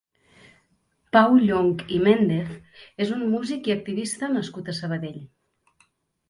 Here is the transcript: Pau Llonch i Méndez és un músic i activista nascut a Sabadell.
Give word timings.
Pau 1.17 1.35
Llonch 1.43 1.83
i 1.97 1.99
Méndez 2.07 2.55
és 3.05 3.13
un 3.17 3.21
músic 3.35 3.71
i 3.71 3.75
activista 3.75 4.31
nascut 4.39 4.73
a 4.73 4.77
Sabadell. 4.81 5.21